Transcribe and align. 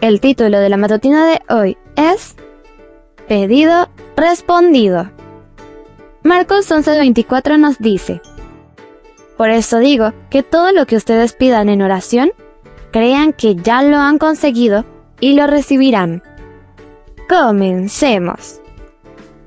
El 0.00 0.20
título 0.20 0.58
de 0.58 0.68
la 0.68 0.76
matutina 0.76 1.26
de 1.26 1.40
hoy 1.48 1.78
es 1.96 2.36
Pedido 3.28 3.88
respondido. 4.16 5.10
Marcos 6.22 6.70
11:24 6.70 7.58
nos 7.58 7.78
dice, 7.78 8.20
Por 9.36 9.50
eso 9.50 9.78
digo 9.78 10.12
que 10.30 10.42
todo 10.42 10.72
lo 10.72 10.86
que 10.86 10.96
ustedes 10.96 11.32
pidan 11.32 11.68
en 11.68 11.82
oración, 11.82 12.32
crean 12.92 13.32
que 13.32 13.56
ya 13.56 13.82
lo 13.82 13.96
han 13.96 14.18
conseguido 14.18 14.84
y 15.20 15.34
lo 15.34 15.46
recibirán. 15.46 16.22
Comencemos. 17.28 18.60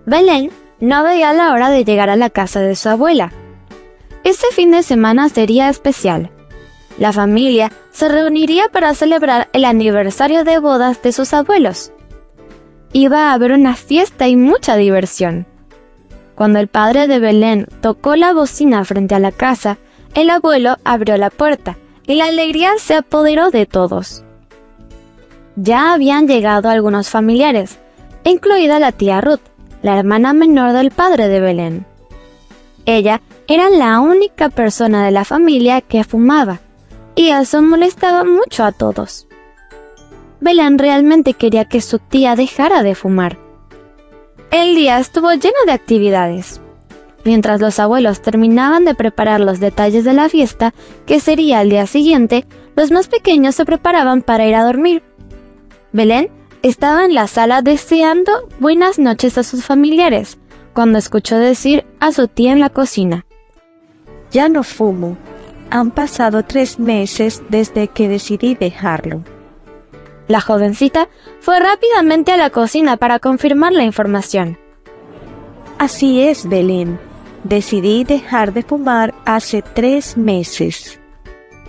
Belén 0.05 0.51
no 0.79 1.03
veía 1.03 1.34
la 1.34 1.53
hora 1.53 1.70
de 1.70 1.84
llegar 1.84 2.09
a 2.09 2.15
la 2.15 2.29
casa 2.29 2.59
de 2.59 2.76
su 2.76 2.90
abuela. 2.90 3.31
Ese 4.23 4.48
fin 4.53 4.71
de 4.71 4.84
semana 4.84 5.29
sería 5.29 5.70
especial. 5.70 6.31
La 6.99 7.13
familia 7.13 7.71
se 7.91 8.09
reuniría 8.09 8.67
para 8.67 8.94
celebrar 8.94 9.48
el 9.53 9.63
aniversario 9.63 10.44
de 10.44 10.59
bodas 10.59 11.02
de 11.02 11.13
sus 11.13 11.34
abuelos. 11.34 11.94
Iba 12.91 13.30
a 13.30 13.34
haber 13.34 13.53
una 13.53 13.76
fiesta 13.76 14.27
y 14.27 14.35
mucha 14.35 14.76
diversión. 14.76 15.48
Cuando 16.35 16.60
el 16.60 16.68
padre 16.68 17.07
de 17.07 17.20
Belén 17.20 17.68
tocó 17.82 18.18
la 18.18 18.34
bocina 18.34 18.84
frente 18.84 19.15
a 19.15 19.20
la 19.20 19.32
casa, 19.32 19.77
el 20.13 20.29
abuelo 20.29 20.76
abrió 20.84 21.15
la 21.15 21.29
puerta 21.29 21.77
y 22.05 22.15
la 22.15 22.26
alegría 22.26 22.71
se 22.79 22.96
apoderó 22.96 23.49
de 23.49 23.66
todos. 23.66 24.26
Ya 25.55 25.93
habían 25.93 26.27
llegado 26.27 26.70
algunos 26.70 27.10
familiares, 27.10 27.79
incluida 28.26 28.77
la 28.77 28.91
tía 28.91 29.21
Ruth, 29.21 29.41
la 29.84 29.98
hermana 29.98 30.34
menor 30.34 30.73
del 30.73 30.91
padre 30.91 31.29
de 31.29 31.40
Belén. 31.40 31.85
Ella 32.85 33.21
era 33.48 33.70
la 33.70 34.01
única 34.01 34.49
persona 34.49 35.05
de 35.05 35.12
la 35.12 35.23
familia 35.23 35.82
que 35.82 36.04
fumaba, 36.04 36.60
y 37.20 37.31
eso 37.31 37.62
molestaba 37.62 38.23
mucho 38.23 38.63
a 38.63 38.71
todos. 38.71 39.27
Belén 40.39 40.77
realmente 40.77 41.34
quería 41.34 41.65
que 41.65 41.81
su 41.81 41.99
tía 41.99 42.37
dejara 42.37 42.81
de 42.81 42.95
fumar. 42.95 43.37
El 44.51 44.73
día 44.73 44.99
estuvo 44.99 45.29
lleno 45.34 45.57
de 45.65 45.73
actividades. 45.73 46.61
Mientras 47.26 47.59
los 47.59 47.77
abuelos 47.77 48.21
terminaban 48.21 48.85
de 48.85 48.95
preparar 48.95 49.41
los 49.41 49.59
detalles 49.59 50.05
de 50.05 50.13
la 50.13 50.29
fiesta, 50.29 50.73
que 51.05 51.20
sería 51.20 51.61
el 51.61 51.71
día 51.71 51.87
siguiente, 51.87 52.45
los 52.77 52.89
más 52.89 53.09
pequeños 53.09 53.54
se 53.54 53.65
preparaban 53.65 54.21
para 54.21 54.48
ir 54.48 54.55
a 54.55 54.63
dormir. 54.63 55.04
Belén 55.91 56.29
estaba 56.61 57.04
en 57.04 57.15
la 57.15 57.27
sala 57.27 57.61
deseando 57.61 58.48
buenas 58.61 58.98
noches 58.98 59.37
a 59.37 59.43
sus 59.43 59.65
familiares, 59.65 60.37
cuando 60.73 60.98
escuchó 60.98 61.37
decir 61.37 61.85
a 61.99 62.13
su 62.13 62.29
tía 62.29 62.54
en 62.54 62.61
la 62.61 62.70
cocina. 62.70 63.26
Ya 64.31 64.47
no 64.47 64.63
fumo. 64.63 65.17
Han 65.72 65.91
pasado 65.91 66.44
tres 66.44 66.79
meses 66.79 67.44
desde 67.50 67.88
que 67.88 68.07
decidí 68.07 68.56
dejarlo. 68.56 69.23
La 70.28 70.41
jovencita 70.41 71.09
fue 71.39 71.59
rápidamente 71.59 72.31
a 72.31 72.38
la 72.38 72.50
cocina 72.50 72.97
para 72.97 73.19
confirmar 73.19 73.73
la 73.73 73.84
información. 73.84 74.57
Así 75.78 76.22
es, 76.22 76.47
Belén. 76.47 77.00
Decidí 77.44 78.03
dejar 78.03 78.53
de 78.53 78.63
fumar 78.63 79.13
hace 79.25 79.61
tres 79.61 80.17
meses. 80.17 80.99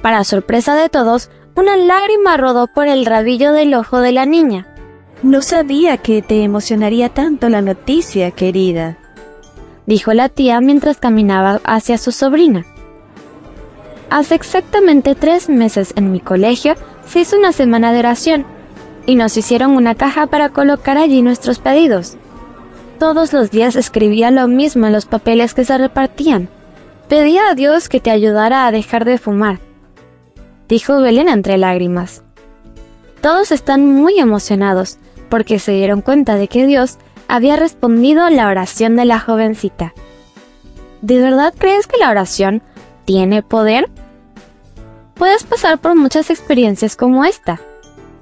Para 0.03 0.25
sorpresa 0.25 0.75
de 0.75 0.89
todos, 0.89 1.31
una 1.55 1.77
lágrima 1.77 2.37
rodó 2.37 2.67
por 2.67 2.89
el 2.89 3.07
rabillo 3.07 3.53
del 3.53 3.75
ojo 3.75 4.01
de 4.01 4.13
la 4.13 4.27
niña. 4.27 4.67
No 5.23 5.43
sabía 5.43 5.99
que 5.99 6.23
te 6.23 6.43
emocionaría 6.43 7.11
tanto 7.11 7.49
la 7.51 7.61
noticia, 7.61 8.31
querida, 8.31 8.99
dijo 9.87 10.13
la 10.15 10.29
tía 10.29 10.61
mientras 10.61 10.99
caminaba 10.99 11.61
hacia 11.65 11.99
su 11.99 12.13
sobrina. 12.13 12.65
Hace 14.11 14.35
exactamente 14.35 15.15
tres 15.15 15.49
meses 15.49 15.93
en 15.97 16.11
mi 16.11 16.19
colegio 16.19 16.75
se 17.07 17.21
hizo 17.21 17.39
una 17.39 17.53
semana 17.53 17.93
de 17.93 18.01
oración 18.01 18.45
y 19.07 19.15
nos 19.15 19.37
hicieron 19.37 19.71
una 19.71 19.95
caja 19.95 20.27
para 20.27 20.49
colocar 20.49 20.99
allí 20.99 21.23
nuestros 21.23 21.61
pedidos. 21.61 22.17
Todos 22.99 23.33
los 23.33 23.53
días 23.53 23.77
escribía 23.77 24.33
lo 24.33 24.49
mismo 24.49 24.87
en 24.87 24.93
los 24.93 25.07
papeles 25.07 25.55
que 25.55 25.65
se 25.65 25.79
repartían. 25.79 26.49
Pedía 27.09 27.51
a 27.51 27.55
Dios 27.55 27.89
que 27.89 28.01
te 28.01 28.11
ayudara 28.11 28.67
a 28.67 28.73
dejar 28.73 29.05
de 29.05 29.17
fumar, 29.17 29.59
dijo 30.69 31.01
Belén 31.01 31.29
entre 31.29 31.57
lágrimas. 31.57 32.23
Todos 33.21 33.53
están 33.53 33.87
muy 33.87 34.19
emocionados 34.19 34.99
porque 35.29 35.59
se 35.59 35.73
dieron 35.73 36.03
cuenta 36.03 36.35
de 36.35 36.49
que 36.49 36.67
Dios 36.67 36.99
había 37.29 37.55
respondido 37.57 38.29
la 38.29 38.49
oración 38.49 38.97
de 38.97 39.05
la 39.05 39.21
jovencita. 39.21 39.95
¿De 41.01 41.21
verdad 41.21 41.55
crees 41.57 41.87
que 41.87 41.99
la 41.99 42.11
oración 42.11 42.63
tiene 43.05 43.43
poder? 43.43 43.89
Puedes 45.21 45.45
pasar 45.45 45.79
por 45.79 45.97
muchas 45.97 46.31
experiencias 46.31 46.97
como 46.97 47.27
esta. 47.27 47.61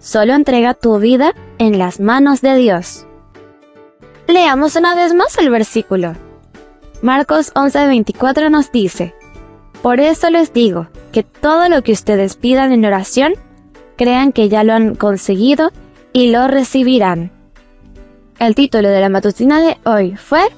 Solo 0.00 0.34
entrega 0.34 0.74
tu 0.74 0.98
vida 0.98 1.32
en 1.58 1.78
las 1.78 2.00
manos 2.00 2.40
de 2.40 2.56
Dios. 2.56 3.06
Leamos 4.26 4.74
una 4.74 4.96
vez 4.96 5.14
más 5.14 5.38
el 5.38 5.48
versículo. 5.48 6.14
Marcos 7.00 7.52
11:24 7.54 8.50
nos 8.50 8.72
dice, 8.72 9.14
Por 9.80 10.00
eso 10.00 10.28
les 10.28 10.52
digo 10.52 10.88
que 11.12 11.22
todo 11.22 11.68
lo 11.68 11.84
que 11.84 11.92
ustedes 11.92 12.34
pidan 12.34 12.72
en 12.72 12.84
oración, 12.84 13.34
crean 13.96 14.32
que 14.32 14.48
ya 14.48 14.64
lo 14.64 14.72
han 14.72 14.96
conseguido 14.96 15.70
y 16.12 16.32
lo 16.32 16.48
recibirán. 16.48 17.30
El 18.40 18.56
título 18.56 18.88
de 18.88 19.00
la 19.00 19.08
matutina 19.08 19.60
de 19.60 19.78
hoy 19.84 20.16
fue 20.16 20.48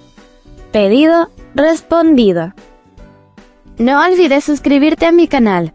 Pedido 0.72 1.28
respondido. 1.54 2.54
No 3.76 4.02
olvides 4.02 4.42
suscribirte 4.42 5.04
a 5.04 5.12
mi 5.12 5.28
canal. 5.28 5.74